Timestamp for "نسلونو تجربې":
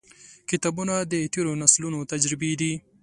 1.61-2.51